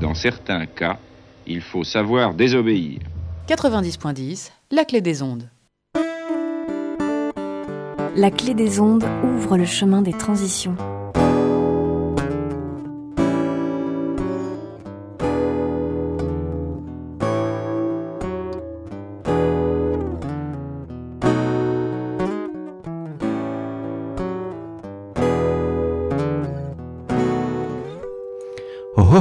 [0.00, 0.98] Dans certains cas,
[1.46, 3.00] il faut savoir désobéir.
[3.48, 5.48] 90.10, la clé des ondes.
[8.14, 10.76] La clé des ondes ouvre le chemin des transitions.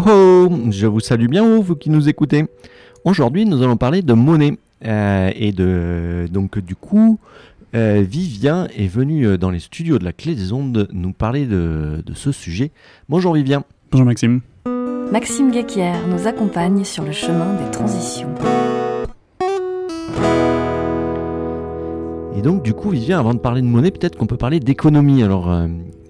[0.06, 2.46] Oh Je vous salue bien, vous qui nous écoutez.
[3.04, 4.58] Aujourd'hui, nous allons parler de monnaie.
[4.86, 7.18] Euh, et de, donc, du coup,
[7.76, 11.46] euh, Vivien est venu euh, dans les studios de la Clé des Ondes nous parler
[11.46, 12.72] de, de ce sujet.
[13.10, 13.64] Bonjour Vivien.
[13.92, 14.42] Bonjour Maxime.
[15.12, 18.30] Maxime Guéquière nous accompagne sur le chemin des transitions.
[22.38, 25.24] Et donc, du coup, Vivien, avant de parler de monnaie, peut-être qu'on peut parler d'économie.
[25.24, 25.68] Alors, euh,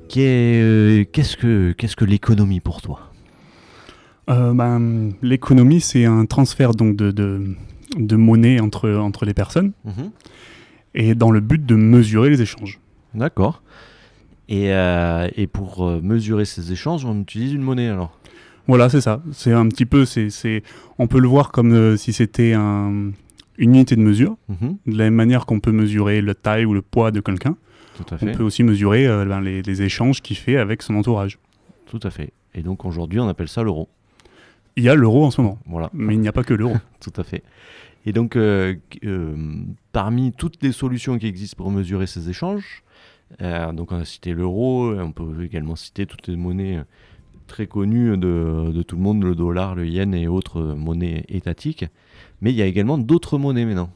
[0.09, 2.99] qu'est- euh, qu'est-ce que, qu'est-ce que l'économie pour toi?
[4.29, 7.55] Euh, ben, L'économie, c'est un transfert donc de, de,
[7.97, 9.71] de monnaie entre, entre les personnes
[10.95, 12.79] et dans le but de mesurer les échanges.
[13.13, 13.61] D'accord.
[14.49, 18.17] Et, euh, et pour euh, mesurer ces échanges, on utilise une monnaie alors?
[18.67, 19.21] Voilà, c'est ça.
[19.31, 20.63] C'est un petit peu, c'est,
[20.97, 23.11] on peut le voir comme euh, si c'était un-
[23.57, 24.37] une unité de mesure.
[24.49, 27.55] Mhm, De la même manière qu'on peut mesurer la taille ou le poids de quelqu'un,
[28.21, 31.37] on peut aussi mesurer euh, ben, les, les échanges qu'il fait avec son entourage.
[31.85, 32.31] Tout à fait.
[32.55, 33.87] Et donc aujourd'hui, on appelle ça l'euro.
[34.77, 35.89] Il y a l'euro en ce moment, Voilà.
[35.93, 36.75] mais il n'y a pas que l'euro.
[36.99, 37.43] Tout à fait.
[38.05, 39.35] Et donc, euh, euh,
[39.91, 42.83] parmi toutes les solutions qui existent pour mesurer ces échanges,
[43.41, 46.81] euh, donc on a cité l'euro, on peut également citer toutes les monnaies
[47.47, 51.85] très connues de, de tout le monde, le dollar, le yen et autres monnaies étatiques.
[52.41, 53.89] Mais il y a également d'autres monnaies maintenant.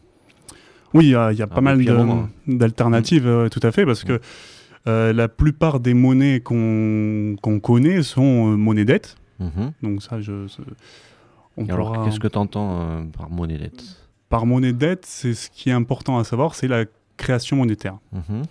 [0.94, 1.84] Oui, il y a, il y a pas mal
[2.48, 4.20] d'alternatives, euh, tout à fait, parce que
[4.88, 8.86] euh, la plupart des monnaies qu'on connaît sont euh, monnaie
[9.40, 9.72] Mhm.
[9.84, 10.48] Donc ça, je,
[11.58, 13.84] on Et Alors, pourra- qu'est-ce que tu entends par monnaie dette
[14.30, 16.86] par monnaie dette, c'est ce qui est important à savoir, c'est la
[17.18, 17.98] création monétaire.
[18.12, 18.44] Mhm,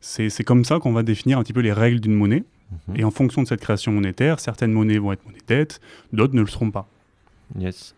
[0.00, 2.42] C'est c'est comme ça qu'on va définir un petit peu les règles d'une monnaie.
[2.88, 2.96] mhm.
[2.96, 5.80] Et en fonction de cette création monétaire, certaines monnaies vont être monnaie dette,
[6.12, 6.88] d'autres ne le seront pas.
[7.58, 7.94] Yes.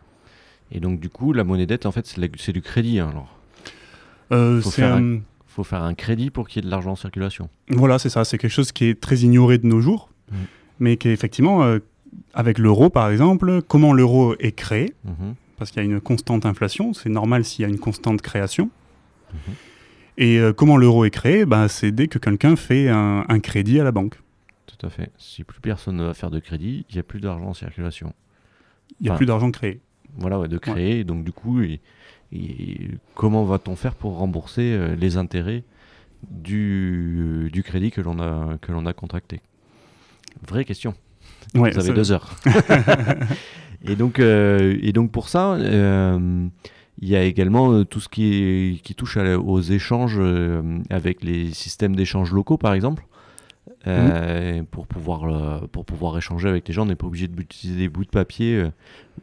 [0.71, 2.07] Et donc, du coup, la monnaie dette, en fait,
[2.37, 2.99] c'est du crédit.
[2.99, 3.39] hein, Alors,
[4.33, 6.97] Euh, Faut faire un- faut faire un crédit pour qu'il y ait de l'argent en
[6.97, 7.49] circulation.
[7.71, 8.25] Voilà, c'est ça.
[8.25, 10.35] C'est quelque chose qui est très ignoré de nos jours, Mm.
[10.81, 11.79] mais qui est effectivement, euh,
[12.35, 16.47] avec l'euro par exemple, comment l'euro est créé, Mhm, parce qu'il y a une constante
[16.47, 18.71] inflation, c'est normal s'il y a une constante création.
[19.33, 19.39] Mhm.
[20.17, 23.81] Et euh, comment l'euro est créé bah, C'est dès que quelqu'un fait un, un crédit
[23.81, 24.15] à la banque.
[24.67, 25.11] Tout à fait.
[25.19, 28.13] Si plus personne ne va faire de crédit, il n'y a plus d'argent en circulation.
[29.01, 29.81] Il n'y a Enfin, plus d'argent créé.
[30.17, 31.03] Voilà, ouais, de créer.
[31.05, 31.81] Donc, du coup, et-
[32.33, 35.65] et comment va-t-on faire pour rembourser euh, les intérêts
[36.31, 39.41] du, du crédit que l'on a, que l'on a contracté?
[40.47, 40.95] Vraie question.
[41.55, 42.31] Ouais, Vous avez deux heures.
[43.89, 46.47] et, donc, euh, et donc, pour ça, euh,
[47.01, 50.21] il y a également euh, tout ce qui, est- qui touche à aux échanges
[50.91, 53.05] avec les systèmes d'échange locaux, par exemple.
[53.87, 57.89] Euh, pour, pouvoir, pour pouvoir échanger avec les gens, on n'est pas obligé d'utiliser des
[57.89, 58.71] bouts de papier euh,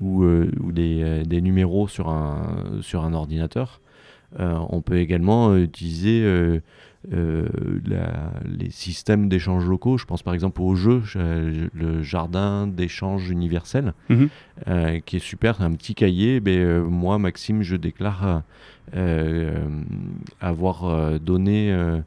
[0.01, 3.81] ou, ou des, des numéros sur un, sur un ordinateur.
[4.39, 6.23] On peut également utiliser
[7.13, 9.97] euh, euh, la- les systèmes d'échange locaux.
[9.97, 14.29] Je pense par exemple au jeu, je- le jardin d'échange universel, Mhm.
[14.67, 15.55] euh, qui est super.
[15.57, 16.41] C'est un petit cahier.
[16.47, 18.43] Euh, moi, Maxime, je déclare
[18.95, 19.69] euh,
[20.39, 21.99] avoir euh, donné euh,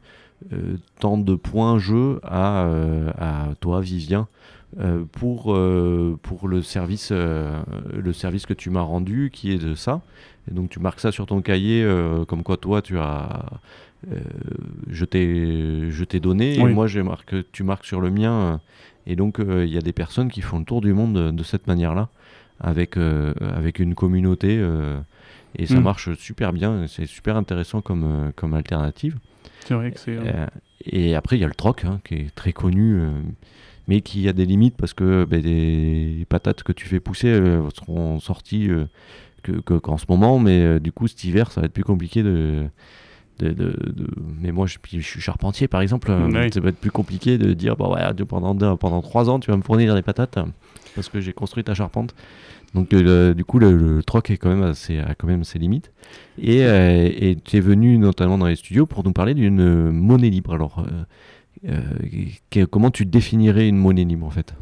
[0.53, 4.29] euh, tant de points jeu à, euh, à toi, Vivien.
[4.81, 7.63] Euh, pour, euh, pour le service, euh,
[7.97, 10.01] le service que tu m'as rendu, qui est de ça.
[10.51, 11.87] Et donc tu marques ça sur ton cahier,
[12.29, 13.45] comme quoi toi tu as,
[14.91, 16.71] je t'ai, donné, Oui.
[16.71, 18.61] et moi marqué, tu marques sur le mien.
[19.07, 21.43] et donc il y a des personnes qui font le tour du monde de, de
[21.43, 22.09] cette manière-là,
[22.61, 24.63] avec, avec une communauté,
[25.57, 25.83] et ça Mm.
[25.83, 26.87] marche super bien.
[26.89, 29.17] C'est super intéressant comme, comme alternative.
[29.61, 30.19] C'est vrai que c'est.
[30.85, 33.01] et après, il y a le troc, hein, qui est très connu,
[33.89, 37.69] mais qui a des limites parce que ben, les patates que tu fais pousser euh,
[37.77, 38.87] seront sorties euh,
[39.43, 41.85] que, que- qu'en ce moment, mais euh, du coup, cet hiver, ça va être plus
[41.85, 42.65] compliqué de.
[43.41, 44.07] de- de- de-
[44.41, 46.11] Mais moi, je, suis charpentier, par exemple.
[46.11, 46.51] Ouais.
[46.53, 49.51] Ça va être plus compliqué de dire bah, ouais, pendant, deux- pendant trois ans, tu
[49.51, 50.39] vas me fournir des patates
[50.95, 52.15] parce que j'ai construit ta charpente.
[52.75, 55.59] Donc, euh, du coup, le, le troc est quand même assez, a quand même ses
[55.61, 55.93] limites.
[56.39, 60.55] Et euh, tu es venu notamment dans les studios pour nous parler d'une monnaie libre.
[60.55, 61.05] Alors, euh,
[62.51, 64.55] que- comment tu définirais une monnaie libre en fait?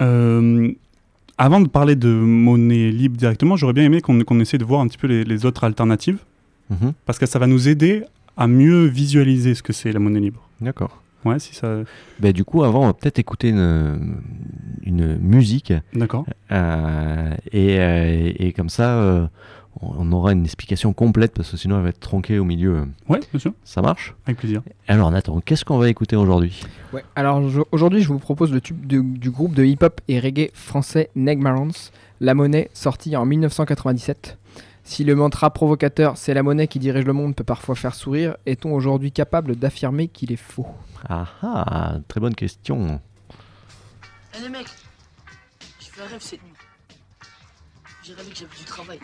[0.00, 0.70] Euh,
[1.38, 4.80] avant de parler de monnaie libre directement, j'aurais bien aimé qu'on qu'on essaie de voir
[4.80, 6.18] un petit peu les, les autres alternatives,
[6.70, 6.92] Mhm.
[7.06, 8.04] parce que ça va nous aider
[8.36, 10.48] à mieux visualiser ce que c'est la monnaie libre.
[10.60, 11.02] D'accord.
[11.24, 11.82] Ouais, si ça.
[12.18, 14.16] Bah, du coup, avant, on va peut-être écouter une,
[14.84, 15.72] une musique.
[15.94, 16.24] D'accord.
[16.50, 19.26] Euh, et, euh, et, comme ça, euh,
[19.80, 22.86] on aura une explication complète parce que sinon elle va être tronquée au milieu.
[23.08, 23.52] Ouais, bien sûr.
[23.64, 24.14] Ça marche?
[24.26, 24.62] Avec plaisir.
[24.86, 26.62] Alors Nathan, qu'est-ce qu'on va écouter aujourd'hui?
[26.92, 27.42] Ouais, alors
[27.72, 31.90] aujourd'hui je vous propose le tube du groupe de hip-hop et reggae français Negmarons,
[32.20, 34.38] La Monnaie, sorti en 1997.
[34.84, 38.36] Si le mantra provocateur c'est la monnaie qui dirige le monde peut parfois faire sourire,
[38.46, 40.66] est-on aujourd'hui capable d'affirmer qu'il est faux?
[41.08, 43.00] Ah ah, très bonne question.
[44.36, 44.66] Eh les mecs,
[45.80, 46.51] je fais un rêve cette nuit.
[48.04, 48.98] J'ai que travail.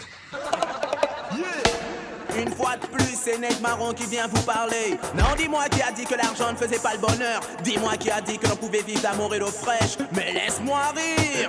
[2.37, 4.99] Une fois de plus, c'est Ned Marron qui vient vous parler.
[5.17, 7.41] Non, dis-moi qui a dit que l'argent ne faisait pas le bonheur.
[7.63, 9.99] Dis-moi qui a dit que l'on pouvait vivre d'amour et d'eau fraîche.
[10.17, 11.49] Mais laisse-moi rire.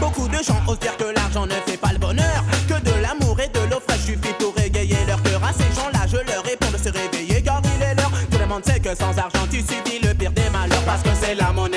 [0.00, 2.42] Beaucoup de gens osent dire que l'argent ne fait pas le bonheur.
[2.68, 5.44] Que de l'amour et de l'eau fraîche suffit pour régayer leur cœur.
[5.44, 8.12] À ces gens-là, je leur réponds de se réveiller car il est l'heure.
[8.30, 10.84] Tout le monde sait que sans argent, tu subis le pire des malheurs.
[10.86, 11.73] Parce que c'est la monnaie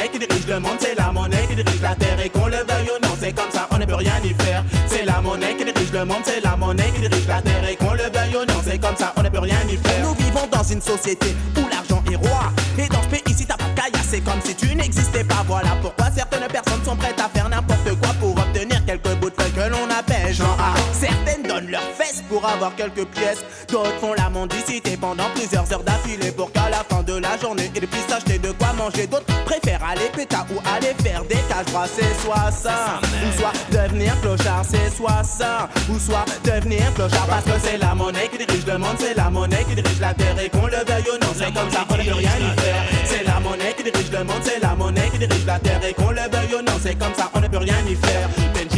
[5.97, 7.67] le monde, c'est la monnaie qui dirige la terre.
[7.69, 10.03] Et qu'on le veuille ou non, c'est comme ça, on ne peut rien y faire.
[10.03, 12.51] Nous vivons dans une société où l'argent est roi.
[12.77, 15.43] Et dans ce pays, si t'as pas de c'est comme si tu n'existais pas.
[15.47, 19.35] Voilà pourquoi certaines personnes sont prêtes à faire n'importe quoi pour obtenir quelques bouts de
[19.41, 20.75] feuilles que l'on appelle genre A.
[20.93, 23.43] Certaines donnent leurs fesses pour avoir quelques pièces.
[23.69, 27.71] D'autres font la mendicité pendant plusieurs heures d'affilée pour qu'à la fin de la journée,
[27.75, 28.46] ils puissent acheter de
[28.77, 29.07] manger.
[29.07, 31.87] D'autres préfèrent aller péta ou aller faire des caches bras.
[31.87, 34.63] C'est soit ça, ou soit devenir clochard.
[34.63, 37.27] C'est soit ça, ou soit devenir clochard.
[37.27, 40.13] Parce que c'est la monnaie qui dirige le monde, c'est la monnaie qui dirige la
[40.13, 40.39] terre.
[40.39, 42.83] Et qu'on le veuille ou non, c'est comme ça, on ne peut rien y faire.
[43.05, 45.81] C'est la monnaie qui dirige le monde, c'est la monnaie qui dirige la terre.
[45.83, 48.29] Et qu'on le veuille ou non, c'est comme ça, on ne peut rien y faire.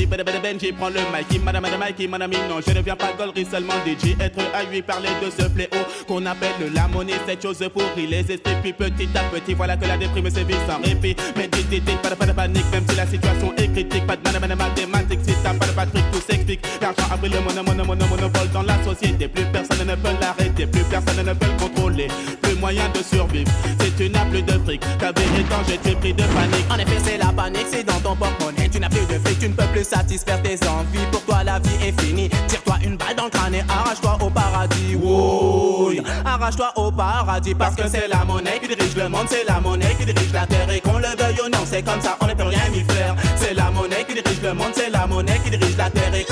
[0.06, 3.14] Benji, Benji, prends le mic, madame, madame, Mikey, mon ami, non, je ne viens pas
[3.18, 7.42] gollerie, seulement DJ, être à lui parler de ce fléau qu'on appelle la monnaie, cette
[7.42, 11.16] chose pourrie, les esprits, puis petit à petit, voilà que la déprime sévit sans répit.
[11.36, 14.40] Mais dis, pas de, pas de panique, même si la situation est critique, pas de
[14.40, 16.62] madame, mathématiques, si t'as pas de Patrick, tout s'explique.
[16.82, 21.26] L'argent a pris le monopole dans la société, plus personne ne peut l'arrêter, plus personne
[21.26, 22.08] ne peut le contrôler,
[22.60, 23.52] moyen de survivre.
[23.80, 26.66] C'est une plus de fric, ta danger, tu es pris de panique.
[26.70, 29.50] En effet, c'est la panique, c'est dans ton porte-monnaie, tu n'as plus de fric, tu
[29.50, 31.06] ne peux plus satisfaire tes envies.
[31.12, 32.30] Pour toi, la vie est finie.
[32.48, 34.96] Tire-toi une balle dans le crâne et arrache-toi au paradis.
[35.02, 39.60] Oui, arrache-toi au paradis parce que c'est la monnaie qui dirige le monde, c'est la
[39.60, 42.28] monnaie qui dirige la terre et qu'on le veuille ou non, c'est comme ça, on
[42.28, 43.16] ne peut rien y faire.
[43.36, 46.24] C'est la monnaie qui dirige le monde, c'est la monnaie qui dirige la terre et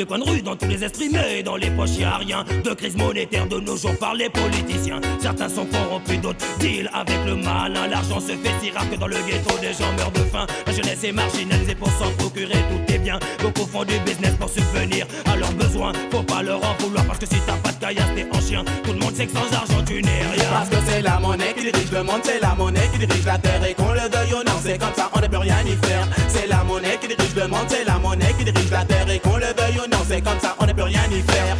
[0.00, 2.42] les coins de rue, dans tous les esprits, mais dans les poches y a rien
[2.64, 4.98] de crise monétaire de nos jours par les politiciens.
[5.20, 7.86] Certains sont corrompus, d'autres deal avec le malin.
[7.88, 10.46] L'argent se fait si rare que dans le ghetto des gens meurent de faim.
[10.66, 13.18] La jeunesse est marginalisée pour s'en procurer tout est bien.
[13.40, 15.92] Beaucoup font du business pour subvenir à leurs besoins.
[16.10, 18.64] Faut pas leur en vouloir parce que si t'as pas de caillasse, t'es en chien.
[18.84, 20.50] Tout le monde sait que sans argent, tu n'es rien.
[20.50, 23.38] Parce que c'est la monnaie qui dirige le monde, c'est la monnaie qui dirige la
[23.38, 23.64] terre.
[23.64, 26.06] Et qu'on le veuille ou non, c'est comme ça, on ne peut rien y faire.
[26.28, 29.08] C'est la monnaie qui dirige le monde, c'est la monnaie qui dirige la terre.
[29.10, 31.56] Et qu'on le veuille ou non, c'est comme ça, on ne peut rien y faire.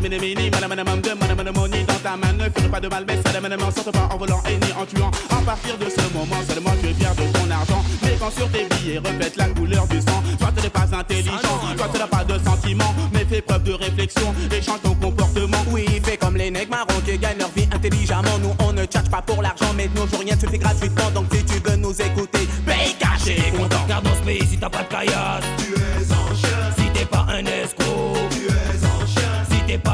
[0.00, 2.32] Mini, mini, mini, madame, madame, de madame, money dans ta main.
[2.32, 4.72] Ne fais pas de mal, mais ça de madame, sorte pas en volant et ni
[4.72, 5.10] en tuant.
[5.28, 7.84] À partir de ce moment, seulement tu es fier de ton argent.
[8.04, 11.58] Mais quand sur tes billets reflète la couleur du sang, toi tu n'es pas intelligent,
[11.76, 15.64] toi tu n'as pas de sentiment, mais fais preuve de réflexion et change ton comportement.
[15.72, 18.38] Oui, fais comme les nègres marrons qui gagnent leur vie intelligemment.
[18.40, 21.10] Nous on ne charge pas pour l'argent, mais nos jours rien ne se fait gratuitement.
[21.12, 23.84] Donc si tu veux nous écouter, paye caché, content.
[23.88, 26.17] Car dans ce pays, si t'as pas de caillasse, tu es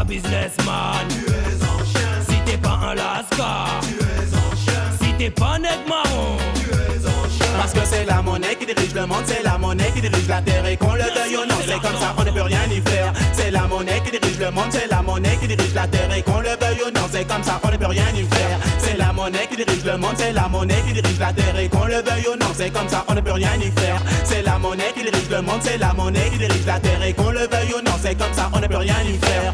[0.04, 2.10] businessman, tu es en chien.
[2.28, 4.82] Si t'es pas un lascar, tu es en chien.
[5.00, 7.46] Si t'es pas nègre marron, tu es en chien.
[7.58, 10.42] Parce que c'est la monnaie qui dirige le monde, c'est la monnaie qui dirige la
[10.42, 12.80] terre et qu'on le veuille ou non, c'est comme ça, on ne peut rien y
[12.80, 13.12] faire.
[13.32, 16.22] C'est la monnaie qui dirige le monde, c'est la monnaie qui dirige la terre et
[16.22, 18.58] qu'on le veuille ou non, c'est comme ça, on ne peut rien y faire.
[18.78, 21.68] C'est la monnaie qui dirige le monde, c'est la monnaie qui dirige la terre et
[21.68, 24.00] qu'on le veuille ou non, c'est comme ça, on ne peut rien y faire.
[24.24, 27.12] C'est la monnaie qui dirige le monde, c'est la monnaie qui dirige la terre et
[27.12, 29.52] qu'on le veuille ou non, c'est comme ça, on ne peut rien y faire.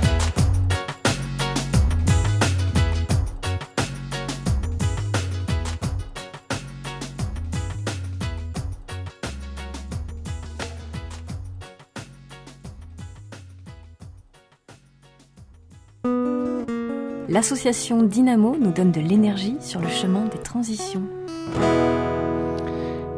[17.29, 21.03] L'association Dynamo nous donne de l'énergie sur le chemin des transitions.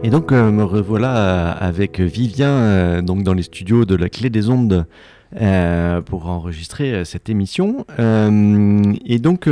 [0.03, 4.09] Et donc euh, me revoilà euh, avec Vivien euh, donc dans les studios de la
[4.09, 4.87] Clé des Ondes
[6.05, 7.87] pour enregistrer cette émission.
[7.99, 9.49] Et donc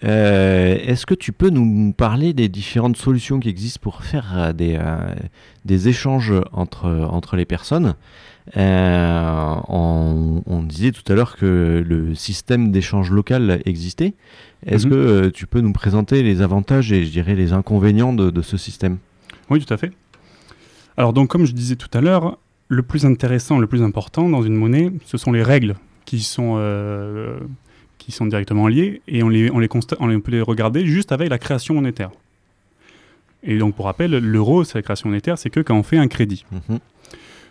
[0.00, 6.32] est-ce que tu peux nous parler des différentes solutions qui existent pour faire des, échanges
[6.54, 7.94] entre les personnes?
[8.56, 14.14] Euh, on, on disait tout à l'heure que le système d'échange local existait.
[14.66, 14.92] Est-ce Mhm.
[14.92, 18.42] que euh, tu peux nous présenter les avantages et je dirais les inconvénients de, de
[18.42, 18.98] ce système?
[19.50, 19.92] Oui, tout à fait.
[20.96, 22.38] Alors donc, comme je disais tout à l'heure,
[22.68, 26.54] le plus intéressant, le plus important dans une monnaie, ce sont les règles qui sont,
[26.58, 27.38] euh,
[27.98, 30.40] qui sont directement liées et on, les, on, les consta- on les- on peut les
[30.42, 32.10] regarder juste avec la création monétaire.
[33.42, 36.08] Et donc, pour rappel, l'euro, c'est la création monétaire, c'est que quand on fait un
[36.08, 36.44] crédit.
[36.52, 36.78] Mhm.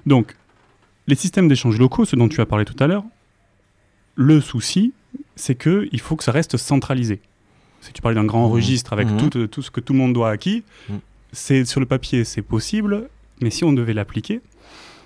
[0.06, 0.36] Donc,
[1.10, 3.04] les systèmes d'échange locaux, ce dont tu as parlé tout à l'heure,
[4.16, 4.94] le souci,
[5.36, 7.20] c'est qu'il faut que ça reste centralisé.
[7.82, 8.52] Si tu parlais d'un grand Mhm.
[8.54, 9.18] registre avec Mhm.
[9.30, 11.00] tout, tout ce que tout le monde doit acquis, Mhm.
[11.32, 13.10] c'est sur le papier, c'est possible,
[13.42, 14.42] mais si on devait l'appliquer,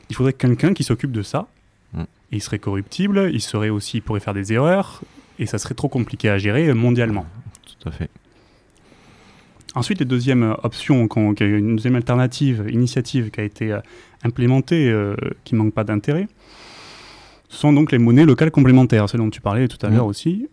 [0.09, 1.47] il faudrait quelqu'un qui s'occupe de ça.
[1.95, 5.01] Et il serait corruptible, il serait aussi, il pourrait faire des erreurs,
[5.37, 7.27] et ça serait trop compliqué à gérer euh, mondialement.
[7.79, 8.09] Tout à fait.
[9.75, 13.79] Ensuite, les deuxièmes euh, a une deuxième alternative, initiative qui a été euh,
[14.23, 16.27] implémentée, euh, qui manque pas d'intérêt,
[17.49, 19.95] sont donc les monnaies locales complémentaires, celles dont tu parlais tout à Mhm.
[19.95, 20.47] l'heure aussi.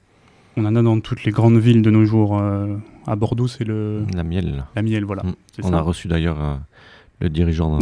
[0.56, 2.38] On en a dans toutes les grandes villes de nos jours.
[2.40, 4.64] euh, à Bordeaux, c'est le La miel.
[4.76, 5.22] la miel, voilà.
[5.22, 5.32] Mm.
[5.62, 5.78] On ça.
[5.78, 6.56] a reçu d'ailleurs euh,
[7.20, 7.78] le dirigeant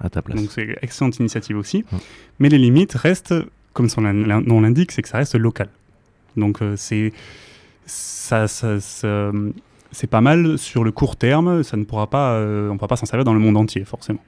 [0.00, 0.38] à ta place.
[0.38, 1.78] Donc c'est excellente initiative aussi.
[1.90, 1.96] Mm.
[2.40, 3.34] Mais les limites restent,
[3.72, 5.68] comme son nom l'indique, c'est que ça reste local.
[6.36, 7.12] Donc c'est
[7.86, 9.32] ça, ça- ça-
[9.92, 11.62] c'est pas mal sur le court terme.
[11.62, 13.84] Ça ne pourra pas, euh, on ne pourra pas s'en servir dans le monde entier
[13.84, 14.20] forcément.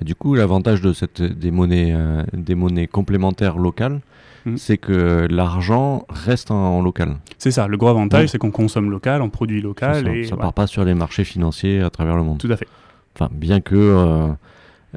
[0.00, 4.00] Du coup, l'avantage de cette des monnaies euh, des monnaies complémentaires locales,
[4.46, 4.58] Mhm.
[4.58, 7.16] c'est que l'argent reste en, en local.
[7.38, 7.66] C'est ça.
[7.66, 8.28] Le gros avantage, Ouais.
[8.28, 11.24] c'est qu'on consomme local, on produit local ça, et ça part pas sur les marchés
[11.24, 12.38] financiers à travers le monde.
[12.38, 12.68] tout à fait.
[13.14, 14.26] Enfin, bien que euh,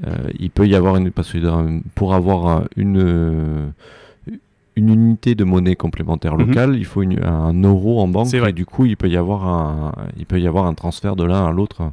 [0.06, 3.72] euh, il peut y avoir une parce que dans- pour avoir une
[4.78, 6.48] une unité de monnaie complémentaire Mhm.
[6.48, 8.52] locale, il faut une- un euro en banque C'est vrai.
[8.52, 11.24] et du coup, il peut y avoir un il peut y avoir un transfert de
[11.24, 11.92] l'un à l'autre.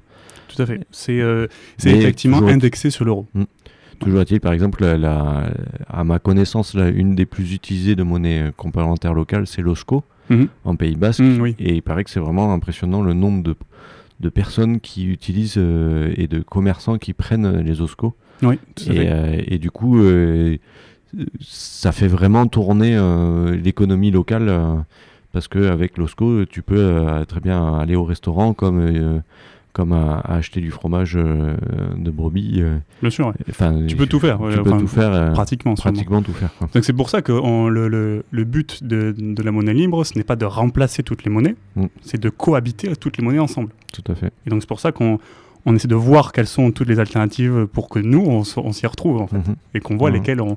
[0.49, 0.81] Tout à fait.
[0.91, 1.47] C'est euh,
[1.85, 3.27] effectivement toujours- indexé sur l'euro.
[4.01, 5.51] Toujours est-il, par exemple, la- la-
[5.89, 10.49] à ma connaissance, la- une des plus utilisées de monnaie complémentaire locale, c'est l'OSCO Mhm.
[10.65, 11.21] en Pays Basque.
[11.21, 11.55] Mm, oui.
[11.59, 13.55] Et il paraît que c'est vraiment impressionnant le nombre de,
[14.21, 18.15] de personnes qui utilisent euh, et de commerçants qui prennent les OSCO.
[18.43, 19.09] Oui, tout à Et, fait.
[19.11, 19.99] euh, et du coup,
[21.41, 24.75] ça fait vraiment tourner euh, l'économie locale euh,
[25.33, 29.23] parce qu'avec l'OSCO, tu peux euh, très bien aller au restaurant comme,
[29.73, 31.57] comme à, à acheter du fromage euh,
[31.97, 32.59] de brebis.
[32.63, 33.27] euh, Bien sûr.
[33.29, 33.33] ouais.
[33.51, 34.39] Enfin, Tu peux tout faire.
[34.39, 35.13] Tu ouais, peux enfin, tout faire.
[35.13, 35.75] euh, pratiquement.
[35.75, 36.51] pratiquement tout faire.
[36.59, 36.69] quoi.
[36.73, 40.05] Donc c'est pour ça que on- le, le- le but de, de la monnaie libre,
[40.05, 41.87] ce n'est pas de remplacer toutes les monnaies, Mm.
[42.03, 43.71] c'est de cohabiter toutes les monnaies ensemble.
[43.93, 44.33] Tout à fait.
[44.47, 45.19] Et donc c'est pour ça qu'on
[45.67, 49.21] on essaie de voir quelles sont toutes les alternatives pour que nous, on, s'y retrouve
[49.23, 49.57] en fait, Mhm.
[49.75, 50.17] et qu'on voit Mhm.
[50.17, 50.57] lesquelles, on,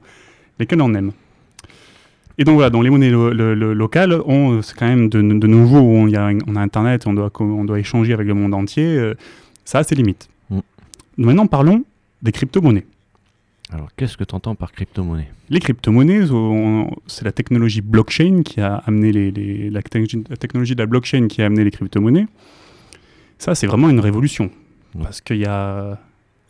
[0.59, 1.11] lesquelles on aime.
[2.39, 5.19] Et donc voilà, donc les monnaies lo- lo- lo- locales, on- c'est quand même de,
[5.47, 8.33] où on, y a, on a Internet, on doit, co- on doit échanger avec le
[8.35, 9.15] monde entier, euh,
[9.65, 10.29] ça a ses limites.
[10.51, 10.59] Mm.
[11.17, 11.83] Maintenant parlons
[12.21, 12.85] des crypto-monnaies.
[13.73, 15.29] Alors, qu'est-ce que tu entends par crypto-monnaie?
[15.49, 20.37] Les crypto-monnaies, on- c'est la technologie blockchain qui a amené les, les- la, technologie, la
[20.37, 22.27] technologie de la blockchain qui a amené les crypto-monnaies.
[23.39, 24.51] Ça, c'est vraiment une révolution.
[24.95, 25.03] Ouais.
[25.03, 25.99] Parce qu'il y a,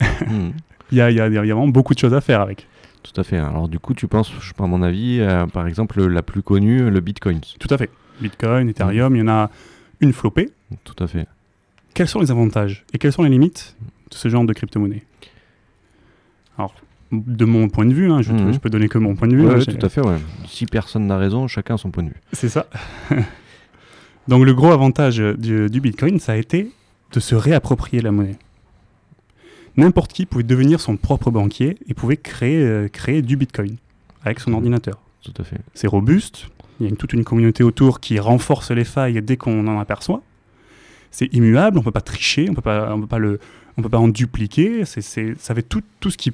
[0.92, 2.40] il y, a, il y, a, il y a vraiment beaucoup de choses à faire
[2.42, 2.66] avec.
[3.02, 3.38] Tout à fait.
[3.38, 6.90] Alors, du coup, tu penses, je à mon avis, euh, par exemple, la plus connue,
[6.90, 7.40] le Bitcoin.
[7.58, 7.90] Tout à fait.
[8.20, 9.50] Bitcoin, Ethereum, il y en a
[10.00, 10.50] une flopée.
[10.84, 11.26] Tout à fait.
[11.94, 13.76] Quels sont les avantages et quelles sont les limites
[14.10, 15.02] de ce genre de crypto-monnaie?
[16.56, 16.74] Alors,
[17.12, 18.52] de mon point de vue, hein, je, Mhm.
[18.52, 19.46] je peux donner que mon point de vue.
[19.46, 20.18] Ouais, hein, tout à fait, ouais.
[20.46, 22.20] Si personne n'a raison, chacun a son point de vue.
[22.32, 22.66] C'est ça.
[24.28, 26.70] Donc le gros avantage du, du Bitcoin, ça a été
[27.12, 28.36] de se réapproprier la monnaie.
[29.78, 33.76] N'importe qui pouvait devenir son propre banquier et pouvait créer, euh, créer du Bitcoin
[34.24, 34.98] avec son ordinateur.
[35.22, 35.58] Tout à fait.
[35.74, 36.46] C'est robuste,
[36.80, 39.78] il y a une- toute une communauté autour qui renforce les failles dès qu'on en
[39.78, 40.22] aperçoit.
[41.10, 43.40] C'est immuable, on ne peut pas tricher, on peut pas, on peut pas le,
[43.76, 44.84] on peut pas en dupliquer.
[44.84, 46.32] C'est, c'est- ça avait tout, tout ce qui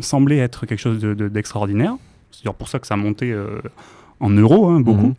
[0.00, 1.94] semblait être quelque chose de- de- d'extraordinaire.
[2.30, 3.60] C'est d'ailleurs pour ça que ça a monté euh,
[4.20, 5.08] en euros, hein, beaucoup.
[5.08, 5.14] Mhm.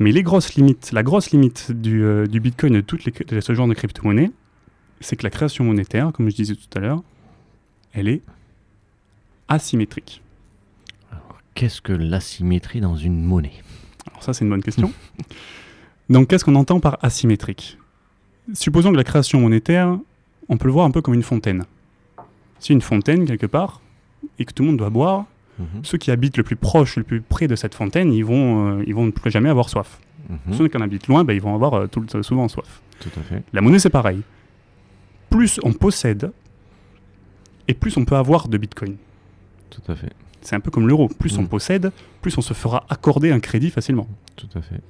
[0.00, 3.12] Mais les grosses limites, la grosse limite du, euh, du Bitcoin et de, toutes les,
[3.12, 4.30] de ce genre de crypto-monnaie,
[5.00, 7.02] c'est que la création monétaire, comme je disais tout à l'heure,
[7.92, 8.22] elle est
[9.48, 10.22] asymétrique.
[11.54, 13.62] Qu'est-ce que l'asymétrie dans une monnaie?
[14.10, 14.92] Alors ça, c'est une bonne question.
[16.10, 17.76] Donc, qu'est-ce qu'on entend par asymétrique?
[18.54, 19.98] Supposons que la création monétaire,
[20.48, 21.64] on peut le voir un peu comme une fontaine.
[22.60, 23.80] Si une fontaine, quelque part,
[24.38, 25.24] et que tout le monde doit boire,
[25.58, 25.84] Mhm.
[25.84, 28.84] ceux qui habitent le plus proche, le plus près de cette fontaine, ils vont, euh,
[28.86, 29.98] ils vont plus jamais avoir soif.
[30.30, 30.54] Mhm.
[30.54, 32.80] Ceux qui en habitent loin, ben, ils vont avoir euh, tout souvent soif.
[33.00, 33.42] Tout à fait.
[33.52, 34.20] La monnaie, c'est pareil.
[35.30, 36.32] Plus on possède,
[37.68, 38.96] et plus on peut avoir de Bitcoin.
[39.70, 40.12] Tout à fait.
[40.40, 41.08] C'est un peu comme l'euro.
[41.08, 41.48] Plus on Mm.
[41.48, 41.92] possède,
[42.22, 44.08] plus on se fera accorder un crédit facilement.
[44.36, 44.80] Tout à fait.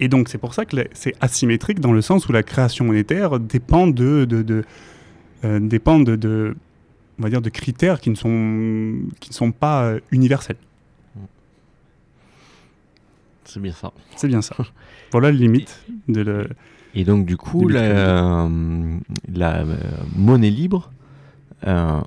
[0.00, 3.38] Et donc, c'est pour ça que c'est asymétrique dans le sens où la création monétaire
[3.38, 4.64] dépend de, de, de-
[5.44, 6.56] euh, dépend de, de-
[7.18, 10.56] on va dire, de critères qui ne sont, qui ne sont pas euh, universels.
[13.44, 13.92] C'est bien ça.
[14.16, 14.56] C'est bien ça.
[15.10, 16.48] voilà la limite de le.
[16.94, 18.98] Et donc, du coup, la, euh,
[19.32, 19.76] la, euh,
[20.16, 20.90] monnaie libre
[21.66, 22.00] euh,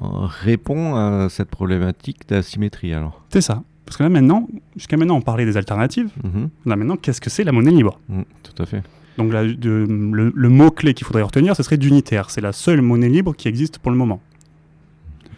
[0.43, 3.23] répond à cette problématique d'asymétrie, alors?
[3.29, 3.63] C'est ça.
[3.85, 6.09] Parce que là maintenant, jusqu'à maintenant, on parlait des alternatives.
[6.23, 6.49] Mhm.
[6.65, 7.99] Là maintenant, qu'est-ce que c'est la monnaie libre?
[8.09, 8.83] Mm, tout à fait.
[9.17, 12.29] Donc là, de- le, le mot-clé qu'il faudrait retenir, ce serait d'unitaire.
[12.29, 14.21] C'est la seule monnaie libre qui existe pour le moment.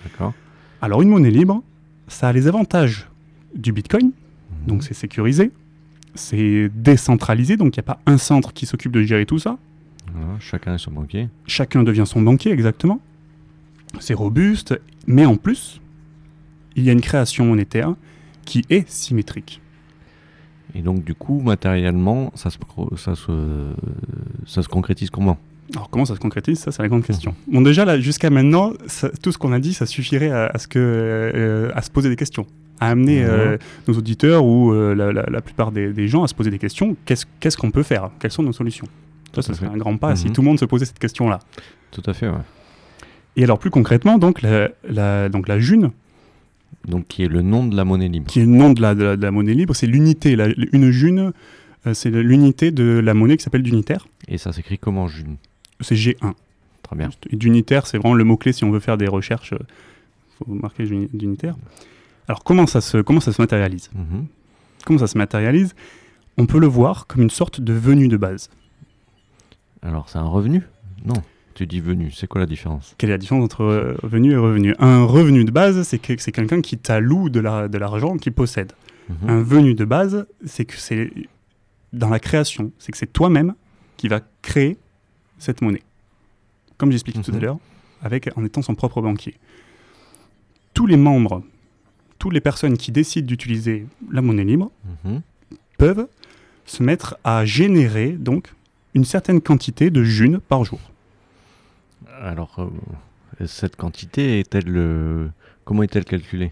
[0.03, 0.33] D'accord.
[0.81, 1.61] Alors une monnaie libre,
[2.07, 3.07] ça a les avantages
[3.55, 4.11] du Bitcoin,
[4.67, 5.51] donc c'est sécurisé,
[6.17, 9.57] c'est décentralisé, donc il n'y a pas un centre qui s'occupe de gérer tout ça.
[10.39, 11.29] Chacun est son banquier.
[11.45, 12.99] Chacun devient son banquier exactement.
[13.99, 15.79] C'est robuste, mais en plus,
[16.75, 17.93] il y a une création monétaire
[18.45, 19.61] qui est symétrique.
[20.75, 22.57] Et donc, du coup, matériellement, ça se,
[22.97, 23.31] ça se,
[24.45, 25.37] ça se concrétise comment?
[25.73, 26.59] Alors comment ça se concrétise?
[26.59, 27.35] Ça, c'est la grande question.
[27.51, 30.57] Bon, déjà, là, jusqu'à maintenant, ça- tout ce qu'on a dit, ça suffirait à, à
[30.57, 32.45] ce que, euh, à se poser des questions,
[32.79, 33.57] à amener euh,
[33.87, 36.59] nos auditeurs ou euh, la, la- la plupart des, des gens à se poser des
[36.59, 36.95] questions.
[37.05, 38.11] Qu'est-ce qu'on peut faire?
[38.19, 38.87] Quelles sont nos solutions?
[39.33, 40.33] Ça, ça serait un grand pas si Mhm.
[40.33, 41.39] tout le monde se posait cette question-là.
[41.91, 42.35] Tout à fait, ouais.
[43.35, 45.91] Et alors, plus concrètement, donc la, la- donc, la june,
[46.87, 48.27] Donc, qui est le nom de la monnaie libre.
[48.27, 50.37] qui est le nom de la, de la- de la monnaie libre, c'est l'unité.
[50.71, 51.33] Une june,
[51.85, 54.07] euh, c'est l'unité de la monnaie qui s'appelle d'unitaire.
[54.27, 55.35] Et ça s'écrit comment, June?
[55.81, 56.33] C'est G1.
[56.83, 57.09] Très bien.
[57.31, 59.53] D'unitaire, c'est vraiment le mot-clé si on veut faire des recherches.
[59.53, 61.55] Il faut marquer d'uni- d'unitaire.
[62.27, 64.25] Alors, comment ça se, comment ça se matérialise Mhm.
[64.85, 65.75] Comment ça se matérialise
[66.37, 68.49] On peut le voir comme une sorte de venue de base.
[69.81, 70.63] Alors, c'est un revenu?
[71.05, 71.15] Non.
[71.55, 72.11] Tu dis venu.
[72.11, 72.93] C'est quoi la différence?
[72.97, 74.75] Quelle est la différence entre euh, revenu et revenu?
[74.79, 78.33] Un revenu de base, c'est que c'est quelqu'un qui t'alloue de la- de l'argent qu'il
[78.33, 78.73] possède.
[79.09, 79.29] Mhm.
[79.29, 81.11] Un venu de base, c'est que c'est
[81.93, 83.55] dans la création, c'est que c'est toi-même
[83.95, 84.77] qui va créer
[85.39, 85.81] cette monnaie.
[86.77, 87.41] Comme j'expliquais tout à Mhm.
[87.41, 87.57] l'heure,
[88.03, 89.35] avec en étant son propre banquier.
[90.75, 91.41] Tous les membres,
[92.19, 94.71] toutes les personnes qui décident d'utiliser la monnaie libre
[95.05, 95.21] Mhm.
[95.77, 96.07] peuvent
[96.65, 98.53] se mettre à générer donc
[98.93, 100.79] une certaine quantité de june par jour.
[102.21, 104.65] Alors, euh, cette quantité est-elle.
[104.75, 105.27] euh,
[105.65, 106.51] Comment est-elle calculée?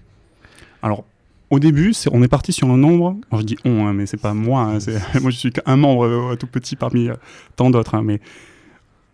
[0.83, 1.05] Alors,
[1.49, 3.17] au début, on est parti sur un nombre.
[3.31, 4.61] alors je dis on, hein, mais c'est pas moi.
[4.61, 4.77] hein,
[5.21, 7.09] moi, je suis qu'un membre euh, tout petit parmi
[7.55, 7.95] tant d'autres.
[7.95, 8.19] hein, mais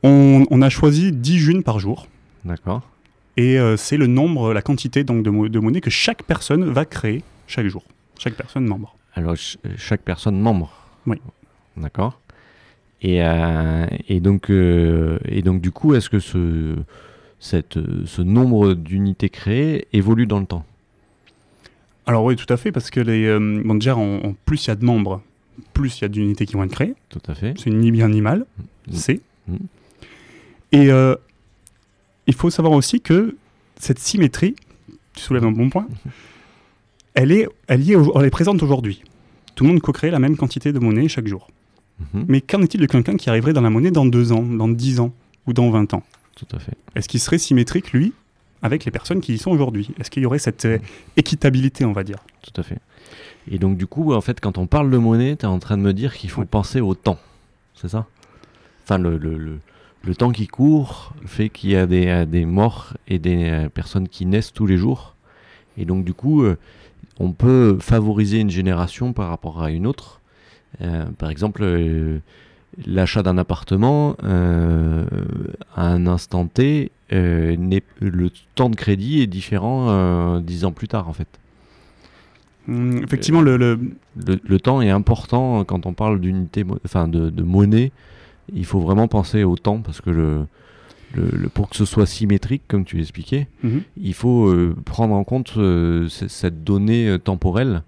[0.04, 2.08] on, on a choisi 10 junes par jour.
[2.44, 2.82] D'accord.
[3.38, 6.86] Et euh, c'est le nombre, la quantité donc, de, de monnaie que chaque personne va
[6.86, 7.84] créer chaque jour.
[8.20, 8.96] Chaque personne membre.
[9.16, 10.72] Alors, ch- chaque personne membre
[11.08, 11.18] Oui.
[11.78, 12.20] D'accord.
[13.02, 16.76] Et, euh, et, donc, euh, et donc, du coup, est-ce que ce,
[17.40, 20.66] cette, ce nombre d'unités créées évolue dans le temps?
[22.06, 23.96] Alors oui, tout à fait, parce que les, bon, déjà,
[24.46, 25.22] plus il y a de membres,
[25.74, 26.96] plus il y a d'unités qui vont être créées.
[27.10, 27.54] Tout à fait.
[27.58, 28.46] C'est ni bien ni mal.
[28.88, 28.94] Mm.
[28.94, 29.22] C'est.
[29.48, 29.56] Mm.
[30.74, 31.16] Et euh,
[32.28, 33.36] il faut savoir aussi que
[33.80, 34.56] cette symétrie,
[35.16, 35.88] tu soulèves un bon point,
[37.14, 39.04] elle est, elle y est, au- elle est présente aujourd'hui.
[39.56, 41.48] Tout le monde co-crée la même quantité de monnaie chaque jour.
[42.14, 42.26] Mhm.
[42.28, 45.00] Mais qu'en est-il de quelqu'un qui arriverait dans la monnaie dans deux ans, dans dix
[45.00, 45.14] ans
[45.48, 46.04] ou dans 20 ans?
[46.36, 46.74] Tout à fait.
[46.96, 48.14] Est-ce qu'il serait symétrique, lui,
[48.62, 49.92] avec les personnes qui y sont aujourd'hui?
[50.00, 50.80] Est-ce qu'il y aurait cette euh,
[51.18, 52.18] équitabilité, on va dire?
[52.42, 52.80] Tout à fait.
[53.52, 55.78] Et donc, du coup, en fait, quand on parle de monnaie, tu es en train
[55.78, 56.48] de me dire qu'il faut Ouais.
[56.48, 57.20] penser au temps.
[57.76, 58.08] C'est ça?
[58.84, 59.60] Enfin, le, le, le,
[60.04, 63.70] le temps qui court fait qu'il y a des, euh, des morts et des euh,
[63.70, 65.16] personnes qui naissent tous les jours.
[65.78, 66.58] Et donc, du coup, euh,
[67.20, 70.20] on peut favoriser une génération par rapport à une autre.
[70.82, 72.20] Euh, par exemple, euh,
[72.86, 75.06] l'achat d'un appartement euh,
[75.76, 81.14] à un instant T, le temps de crédit est différent dix ans plus tard, en
[81.14, 81.28] fait.
[82.68, 83.80] Hum, Effectivement, le, le-
[84.16, 87.92] Le, le temps est important quand on parle d'unité, enfin de, de monnaie.
[88.54, 90.46] Il faut vraiment penser au temps parce que le,
[91.16, 93.82] le- le- pour que ce soit symétrique, comme tu l'expliquais, Mhm.
[93.98, 97.84] il faut euh, prendre en compte euh, cette donnée euh, temporelle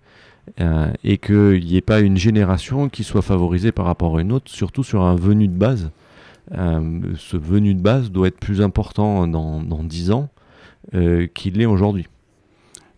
[1.05, 4.51] et qu'il n'y ait pas une génération qui soit favorisée par rapport à une autre,
[4.51, 5.89] surtout sur un venu de base.
[6.51, 10.27] Ce venu de base doit être plus important dans, dans 10 ans
[11.33, 12.07] qu'il l'est aujourd'hui.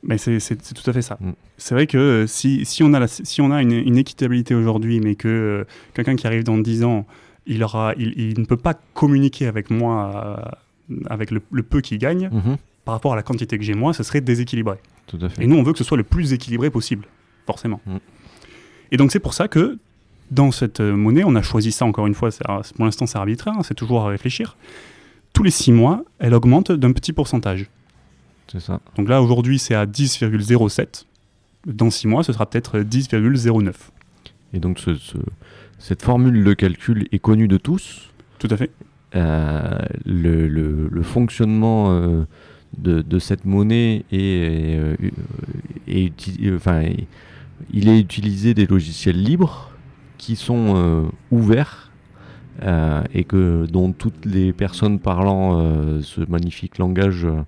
[0.02, 0.40] Mais c'est
[0.74, 1.18] tout à fait ça.
[1.22, 1.32] Mm.
[1.58, 5.00] C'est vrai que si, si on a, la- si on a une, une équitabilité aujourd'hui,
[5.00, 7.06] mais que quelqu'un qui arrive dans 10 ans,
[7.48, 10.48] il, aura, il, il ne peut pas communiquer avec moi,
[10.92, 13.74] euh, avec le, le peu qu'il gagne, Mhm, par rapport à la quantité que j'ai
[13.74, 14.78] moi, ce serait déséquilibré.
[15.08, 15.44] tout à fait.
[15.44, 17.06] Et nous, on veut que ce soit le plus équilibré possible,
[17.46, 17.82] forcément.
[17.86, 17.98] Mm.
[18.92, 19.78] Et donc c'est pour ça que
[20.32, 22.44] dans cette euh, monnaie, on a choisi ça encore une fois, c'est-
[22.76, 24.58] pour l'instant c'est arbitraire, hein, c'est toujours à réfléchir.
[25.34, 27.68] Tous les 6 mois, elle augmente d'un petit pourcentage.
[28.52, 28.80] C'est ça.
[28.96, 31.06] Donc là, aujourd'hui, c'est à 10,07.
[31.66, 33.74] Dans 6 mois, ce sera peut-être 10,09.
[34.56, 35.18] Et donc ce- ce-
[35.78, 38.10] cette formule de calcul est connue de tous.
[38.40, 38.72] Tout à fait.
[39.16, 42.24] Euh, le, le- le fonctionnement euh,
[42.78, 44.96] de, de cette monnaie est, euh,
[45.88, 46.12] est
[46.56, 46.84] enfin,
[47.72, 49.72] il est utilisé des logiciels libres
[50.18, 51.92] qui sont ouverts
[52.64, 57.42] euh, et que dont toutes les personnes parlant euh, ce magnifique langage euh,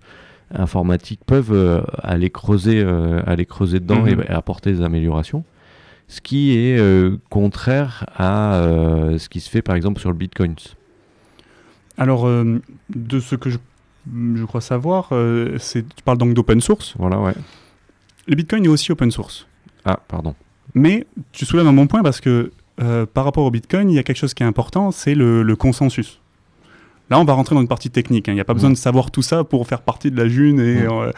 [0.54, 2.82] informatique peuvent aller creuser,
[3.26, 4.22] aller creuser dedans Mhm.
[4.22, 5.44] et, apporter des améliorations.
[6.08, 10.16] Ce qui est euh, contraire à euh, ce qui se fait par exemple sur le
[10.18, 10.56] Bitcoin.
[11.98, 12.62] Alors, euh,
[12.96, 13.58] de ce que je,
[14.36, 15.10] je crois savoir,
[15.58, 16.94] c'est, tu parles donc d'open source.
[16.98, 17.34] Voilà, ouais.
[18.28, 19.48] Le Bitcoin est aussi open source.
[19.84, 20.36] Ah, pardon.
[20.76, 22.52] Mais tu soulèves un bon point parce que
[23.14, 25.56] par rapport au Bitcoin, il y a quelque chose qui est important, c'est le, le
[25.56, 26.22] consensus.
[27.10, 28.28] Là, on va rentrer dans une partie technique.
[28.30, 28.34] hein.
[28.34, 28.76] Il n'y a pas besoin Mhm.
[28.76, 31.12] de savoir tout ça pour faire partie de la June et, Mhm.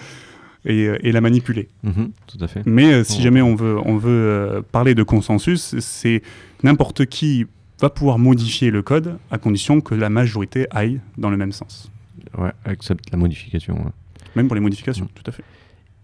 [0.67, 1.69] Euh, et, et la manipuler.
[1.83, 2.61] Mhm, tout à fait.
[2.65, 3.23] Mais euh, si Oh.
[3.23, 6.21] jamais on veut, on veut euh, parler de consensus, c'est
[6.63, 7.45] n'importe qui
[7.81, 11.89] va pouvoir modifier le code à condition que la majorité aille dans le même sens.
[12.37, 13.75] Ouais, accepte la modification.
[13.75, 13.91] ouais.
[14.35, 15.11] Même pour les modifications, Mhm.
[15.15, 15.43] tout à fait.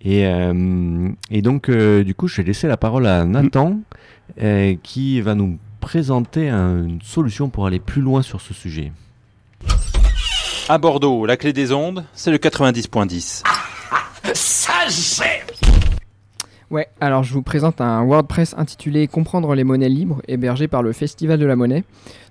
[0.01, 3.79] Et, euh, et donc, euh, du coup, je vais laisser la parole à Nathan,
[4.41, 8.91] euh, qui va nous présenter un- une solution pour aller plus loin sur ce sujet.
[10.69, 13.43] À Bordeaux, la clé des ondes, c'est le 90.10.
[14.33, 15.45] C'est
[16.71, 20.93] Ouais, alors je vous présente un WordPress intitulé Comprendre les monnaies libres, hébergé par le
[20.93, 21.83] Festival de la monnaie.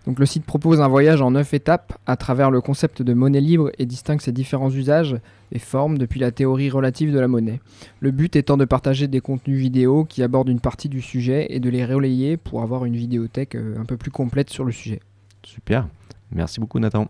[0.07, 3.41] Donc le site propose un voyage en 9 étapes à travers le concept de monnaie
[3.41, 5.17] libre et distingue ses différents usages
[5.53, 7.61] et formes depuis la théorie relative de la monnaie.
[8.01, 11.61] Le but étant de partager des contenus vidéo qui abordent une partie du sujet et
[11.61, 15.01] de les relayer pour avoir une vidéothèque euh, un peu plus complète sur le sujet.
[15.45, 15.87] Super.
[16.33, 17.09] Merci beaucoup, Nathan.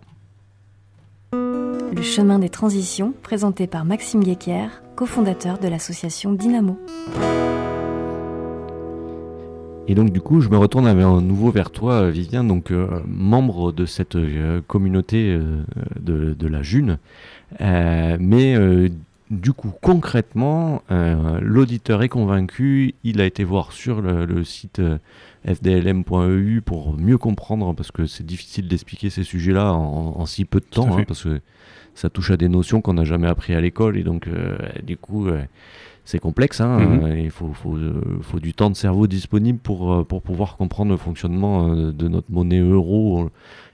[1.95, 6.77] Le chemin des transitions, présenté par Maxime Guéquier, cofondateur de l'association Dynamo.
[9.87, 13.71] Et donc, du coup, je me retourne à nouveau vers toi, Vivien, donc euh, membre
[13.71, 15.63] de cette euh, communauté euh,
[16.01, 16.99] de, de la June.
[17.61, 18.89] Euh, mais euh,
[19.31, 22.95] du coup, concrètement, euh, l'auditeur est convaincu.
[23.05, 24.81] Il a été voir sur le, le site
[25.47, 30.61] fdlm.eu pour mieux comprendre, parce que c'est difficile d'expliquer ces sujets-là en, en si peu
[30.61, 31.41] de temps, hein, parce que
[31.95, 34.97] ça touche à des notions qu'on n'a jamais appris à l'école, et donc, euh, du
[34.97, 35.43] coup, euh,
[36.05, 36.61] c'est complexe.
[36.61, 37.05] hein, Mhm.
[37.05, 37.77] euh, il faut, faut,
[38.23, 42.61] faut du temps de cerveau disponible pour, pour pouvoir comprendre le fonctionnement de notre monnaie
[42.61, 43.31] euro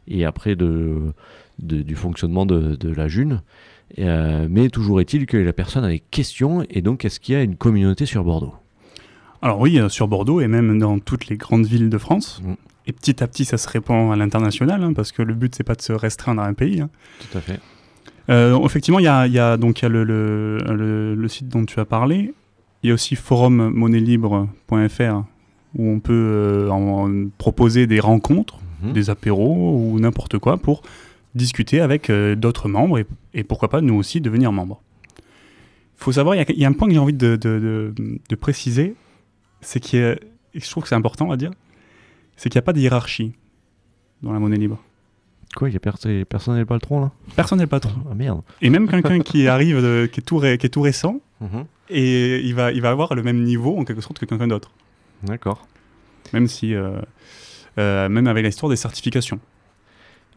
[0.09, 1.12] et après de,
[1.61, 3.42] de- du fonctionnement de, de la June.
[3.96, 7.35] Et, euh, mais toujours est-il que la personne a des questions, et donc est-ce qu'il
[7.35, 8.54] y a une communauté sur Bordeaux?
[9.42, 12.40] Alors oui, sur Bordeaux et même dans toutes les grandes villes de France.
[12.44, 12.52] Mm.
[12.87, 15.64] Et petit à petit, ça se répand à l'international, hein, parce que le but, c'est
[15.64, 16.80] pas de se restreindre à un pays.
[16.80, 16.90] hein.
[17.20, 17.59] Tout à fait.
[18.31, 21.49] Euh, effectivement, il y a, y a donc y a le, le, le- le site
[21.49, 22.33] dont tu as parlé.
[22.83, 25.23] Il y a aussi forummonnaielibre.fr
[25.77, 28.93] où on peut euh, en- en proposer des rencontres, Mhm.
[28.93, 30.83] des apéros ou n'importe quoi pour
[31.35, 34.81] discuter avec euh, d'autres membres et, et pourquoi pas nous aussi devenir membres.
[35.19, 37.37] Il faut savoir, il y, a- il y a un point que j'ai envie de,
[37.37, 38.95] de- de- de préciser,
[39.61, 40.19] c'est et
[40.55, 41.51] je trouve que c'est important à dire,
[42.37, 43.33] c'est qu'il n'y a pas de hiérarchie
[44.23, 44.83] dans la monnaie libre.
[45.57, 47.11] Quoi, y a pers- personne n'est le patron là?
[47.35, 47.93] Personne n'est le patron.
[48.11, 48.43] Ah merde.
[48.63, 51.65] Et même quelqu'un qui arrive, de- qui, est tout ré- qui est tout récent, Mhm.
[51.89, 54.71] et il va, il va avoir le même niveau en quelque sorte que quelqu'un d'autre.
[55.25, 55.67] D'accord.
[56.33, 57.01] Même si, euh,
[57.79, 59.41] euh, même avec l'histoire des certifications.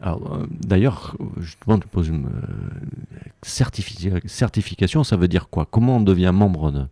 [0.00, 2.28] Alors, euh, d'ailleurs, justement, tu poses une
[3.42, 5.66] certifi- certification, ça veut dire quoi?
[5.70, 6.84] Comment on devient membre de,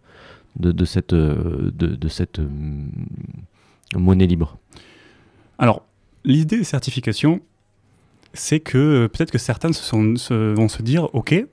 [0.56, 2.40] de, de cette, de, cette
[3.96, 4.58] monnaie libre?
[5.58, 5.84] Alors,
[6.24, 7.40] l'idée des certifications,
[8.34, 11.44] c'est que euh, peut-être que certains se sont- se- vont se dire, ok,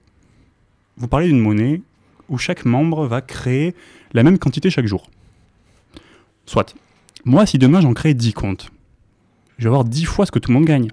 [0.98, 1.82] vous parlez d'une monnaie
[2.30, 3.74] où chaque membre va créer
[4.14, 5.10] la même quantité chaque jour.
[6.46, 6.76] Soit.
[7.26, 8.70] Moi, si demain j'en crée 10 comptes,
[9.58, 10.90] je vais avoir 10 fois ce que tout le monde gagne.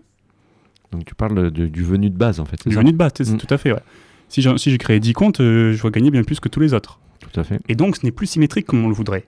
[0.93, 3.13] Donc tu parles de- du venu de base en fait, Du ça venu de base,
[3.21, 3.37] Mm.
[3.37, 3.83] tout à fait, ouais.
[4.29, 6.75] Si j'ai si créé 10 comptes, euh, je vais gagner bien plus que tous les
[6.75, 6.99] autres.
[7.21, 7.61] Tout à fait.
[7.69, 9.27] Et donc, ce n'est plus symétrique comme on le voudrait.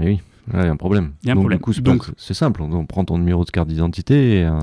[0.00, 0.20] Eh oui,
[0.52, 1.12] il y a un problème.
[1.22, 1.58] Il y a un Donc, problème.
[1.58, 4.44] Du coup, c'est simple, on, on prend ton numéro de carte d'identité et...
[4.44, 4.58] euh,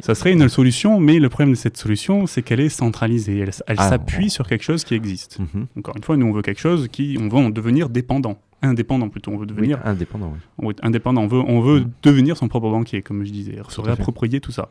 [0.00, 3.38] Ça serait une solution, mais le problème de cette solution, c'est qu'elle est centralisée.
[3.40, 5.38] Elle, elle Ah, s'appuie sur quelque chose qui existe.
[5.38, 5.66] mhm.
[5.78, 7.18] Encore une fois, nous, on veut quelque chose qui.
[7.20, 8.38] On veut en devenir dépendant.
[8.62, 9.32] Indépendant plutôt.
[9.32, 10.38] On veut devenir Oui, indépendant, oui.
[10.58, 11.22] on veut être indépendant.
[11.22, 11.90] On veut, on veut Mm.
[12.04, 13.58] devenir son propre banquier, comme je disais.
[13.68, 14.68] Se réapproprier tout ça.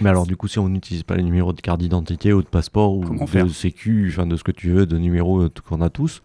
[0.00, 2.46] Mais alors du coup, si on n'utilise pas les numéros de carte d'identité ou de
[2.46, 5.50] passeport ou Comment de faire sécu, enfin de ce que tu veux, de numéros euh,
[5.68, 6.22] qu'on a tous,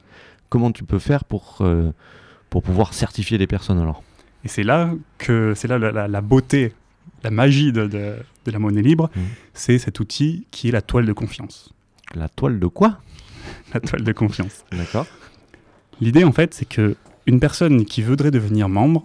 [0.49, 1.91] comment tu peux faire pour, euh,
[2.49, 4.03] pour pouvoir certifier les personnes alors?
[4.45, 6.73] Et c'est là que c'est là la, la- la beauté,
[7.27, 9.09] la magie de, de- de la monnaie libre.
[9.15, 9.19] Mm.
[9.53, 11.73] C'est cet outil qui est la toile de confiance.
[12.15, 13.01] La toile de quoi?
[13.73, 14.63] La toile de confiance.
[14.71, 15.05] D'accord.
[15.99, 19.03] L'idée, en fait, c'est que une personne qui voudrait devenir membre,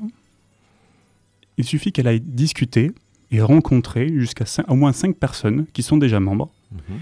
[1.59, 2.93] il suffit qu'elle aille discuter
[3.31, 6.51] et rencontrer jusqu'à au moins cinq personnes qui sont déjà membres.
[6.73, 6.99] Mhm.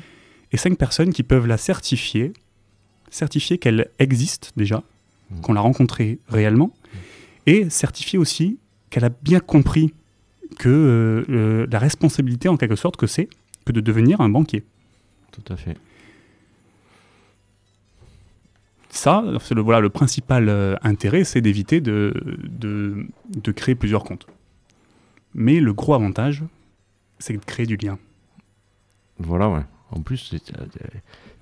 [0.52, 2.33] et cinq personnes qui peuvent la certifier,
[3.11, 4.83] certifier qu'elle existe déjà,
[5.30, 5.40] Mhm.
[5.42, 6.72] qu'on l'a rencontrée réellement,
[7.46, 8.59] et certifier aussi
[8.90, 9.94] qu'elle a bien compris
[10.58, 13.28] que euh, euh, la responsabilité en quelque sorte que c'est
[13.64, 14.64] que de devenir un banquier.
[15.32, 15.76] Tout à fait.
[18.88, 22.12] Ça, c'est le, voilà, le principal euh, intérêt, c'est d'éviter de,
[22.48, 24.26] de, de créer plusieurs comptes.
[25.34, 26.42] Mais le gros avantage,
[27.20, 27.98] c'est de créer du lien.
[29.18, 29.62] Voilà, ouais.
[29.92, 30.64] En plus, c'est, euh,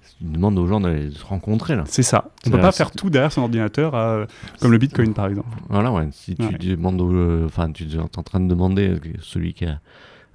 [0.03, 1.85] c'est une demande aux gens d'aller se rencontrer là.
[1.87, 2.31] C'est ça.
[2.47, 4.27] On ne peut la- pas faire tout derrière son ordinateur, à-
[4.61, 5.49] comme le Bitcoin par exemple.
[5.69, 6.09] Voilà, ouais.
[6.13, 6.53] Si tu Ouais.
[6.59, 9.81] demandes, euh, enfin, tu es en train de demander euh, celui qui a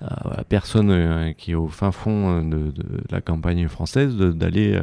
[0.01, 4.15] à la personne euh, qui est au fin fond euh, de, de la campagne française
[4.17, 4.81] d'aller euh,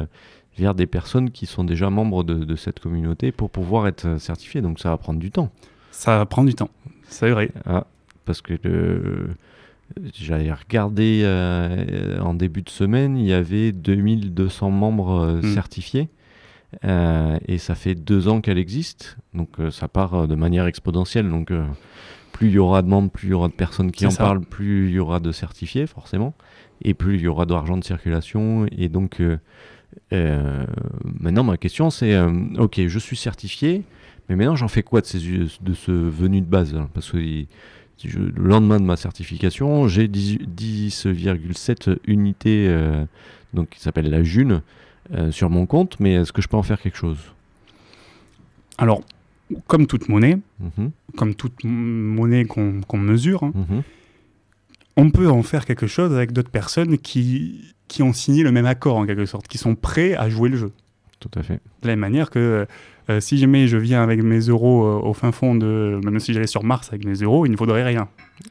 [0.57, 4.17] vers des personnes qui sont déjà membres de, de cette communauté pour pouvoir être euh,
[4.19, 4.61] certifiés.
[4.61, 5.51] Donc ça va prendre du temps.
[5.91, 6.69] Ça prend du temps.
[7.07, 7.51] C'est vrai.
[7.67, 7.85] Ah,
[8.25, 9.29] parce que le...
[10.13, 15.53] j'avais regardé euh, en début de semaine, il y avait 2200 membres euh, Hmm.
[15.53, 16.09] certifiés.
[16.85, 19.17] Euh, et ça fait deux ans qu'elle existe.
[19.33, 21.29] Donc ça part de manière exponentielle.
[21.29, 21.51] Donc
[22.31, 24.23] plus il y aura de membres, plus il y aura de personnes qui en ça.
[24.23, 26.33] parlent, plus il y aura de certifiés, forcément.
[26.83, 28.65] Et plus il y aura d'argent de circulation.
[28.77, 29.21] Et donc
[30.11, 32.17] maintenant ma question c'est,
[32.57, 33.83] ok, je suis certifié.
[34.29, 36.73] Mais maintenant, j'en fais quoi de, ces, de ce venu de base?
[36.93, 37.17] Parce que
[38.09, 43.03] je- le lendemain de ma certification, j'ai 10 10,7 unités, euh,
[43.53, 44.61] donc qui s'appelle la June,
[45.13, 45.99] euh, sur mon compte.
[45.99, 47.17] Mais est-ce que je peux en faire quelque chose?
[48.77, 49.01] Alors,
[49.67, 53.83] comme toute monnaie, Mhm, comme toute monnaie qu'on qu'on mesure, hein, mhm.
[54.97, 58.65] on peut en faire quelque chose avec d'autres personnes qui, qui ont signé le même
[58.65, 60.71] accord en quelque sorte, qui sont prêts à jouer le jeu.
[61.21, 61.61] Tout à fait.
[61.83, 62.65] De la même manière que
[63.09, 65.99] euh, si jamais je viens avec mes euros euh, au fin fond de.
[66.03, 68.09] Même si j'allais sur Mars avec mes euros, il ne faudrait rien.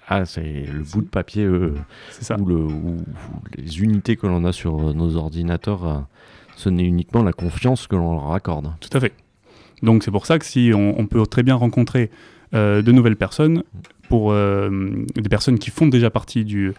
[0.08, 1.74] Ah, c'est le bout de papier euh,
[2.10, 2.36] C'est ça.
[2.36, 2.96] le, ou
[3.56, 6.06] les unités que l'on a sur euh, nos ordinateurs.
[6.56, 8.72] ce n'est uniquement la confiance que l'on leur accorde.
[8.80, 9.12] Tout à fait.
[9.82, 12.10] Donc c'est pour ça que si on, on peut très bien rencontrer
[12.52, 13.62] de nouvelles personnes,
[14.08, 16.72] pour des personnes qui font déjà partie du,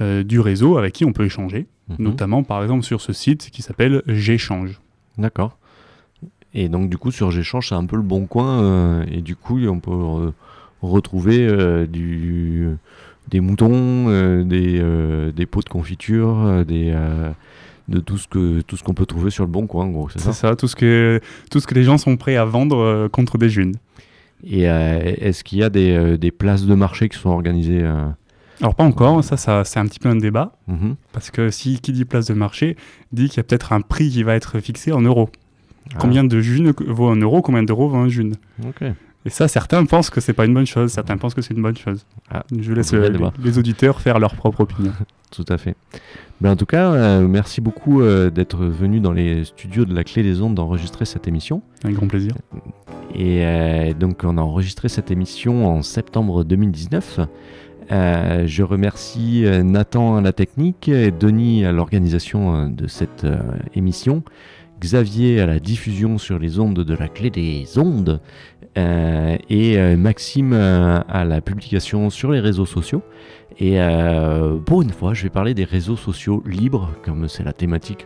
[0.00, 1.96] du réseau avec qui on peut échanger, Mhm.
[1.98, 4.80] notamment par exemple sur ce site qui s'appelle J'échange.
[5.18, 5.56] D'accord.
[6.54, 8.62] Et donc, du coup, sur Géchange, c'est un peu le bon coin.
[8.62, 10.32] euh, et du coup, on peut re-
[10.82, 12.68] retrouver euh, du,
[13.28, 13.70] des moutons,
[14.08, 17.30] euh, des, euh, des pots de confiture, euh, des, euh,
[17.88, 20.08] de tout ce que tout ce qu'on peut trouver sur le bon coin, en gros.
[20.10, 20.54] C'est C'est ça?
[20.56, 23.48] tout ce, que, tout ce que les gens sont prêts à vendre euh, contre des
[23.50, 23.74] junes.
[24.46, 27.82] Et euh, est-ce qu'il y a des, euh, des places de marché qui sont organisées
[27.82, 28.04] euh,
[28.64, 30.96] Alors pas encore, ça, ça c'est un petit peu un débat, mhm.
[31.12, 32.78] parce que si qui dit place de marché
[33.12, 35.28] dit qu'il y a peut-être un prix qui va être fixé en euros.
[35.92, 38.36] Ah, Combien de junes vaut un euro, combien d'euros vaut un june?
[38.66, 38.88] Ok.
[39.26, 41.60] Et ça, certains pensent que c'est pas une bonne chose, certains pensent que c'est une
[41.60, 42.06] bonne chose.
[42.30, 44.92] Ah, Je laisse les, auditeurs faire leur propre opinion.
[45.30, 45.76] Tout à fait.
[46.40, 50.04] Ben, en tout cas, euh, merci beaucoup euh, d'être venu dans les studios de la
[50.04, 51.60] Clé des Ondes d'enregistrer cette émission.
[51.82, 52.32] Avec grand plaisir.
[53.14, 57.20] Et euh, donc, on a enregistré cette émission en septembre 2019.
[57.92, 63.26] Euh, je remercie euh, Nathan à la technique, Denis à l'organisation euh, de cette
[63.74, 64.22] émission,
[64.80, 68.20] Xavier à la diffusion sur les ondes de la clé des ondes,
[68.76, 73.02] et Maxime à la publication sur les réseaux sociaux.
[73.60, 73.78] Et
[74.66, 78.04] pour une fois, je vais parler des réseaux sociaux libres, comme c'est la thématique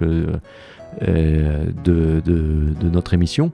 [1.00, 3.52] de, de- notre émission.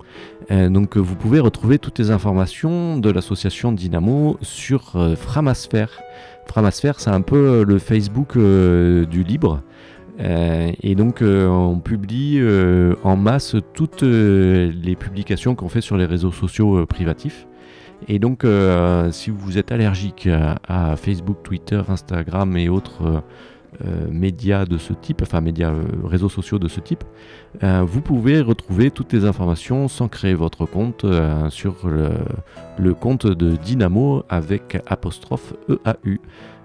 [0.51, 5.91] Euh, donc euh, vous pouvez retrouver toutes les informations de l'association Dynamo sur euh, Framasphère.
[6.47, 9.63] Framasphère, c'est un peu euh, le Facebook euh, du libre.
[10.21, 15.81] Euh, et donc euh, on publie euh, en masse toutes euh, les publications qu'on fait
[15.81, 17.47] sur les réseaux sociaux euh, privatifs.
[18.07, 20.29] Et donc euh, si vous êtes allergique
[20.69, 23.23] à Facebook, Twitter, Instagram et autres
[23.85, 27.05] euh, médias de ce type, enfin médias, euh, réseaux sociaux de ce type,
[27.63, 31.05] euh, vous pouvez retrouver toutes les informations sans créer votre compte
[31.51, 32.11] sur le,
[32.79, 36.19] le compte de Dynamo avec apostrophe EAU.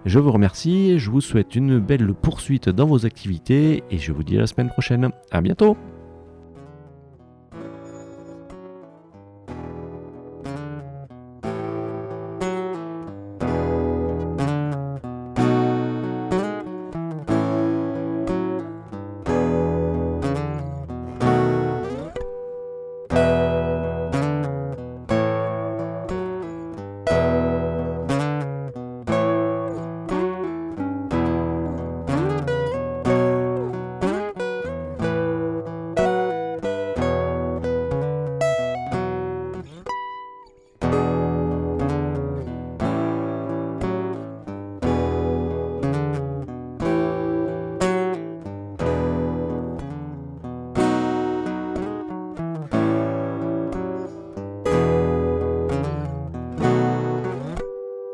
[0.05, 4.23] Je vous remercie, je vous souhaite une belle poursuite dans vos activités et je vous
[4.23, 5.09] dis à la semaine prochaine.
[5.31, 5.77] À bientôt!